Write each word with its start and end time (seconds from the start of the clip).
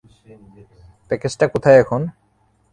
প্যাকেজটা 1.11 1.45
কোথায় 1.47 1.79
এখন? 1.79 2.01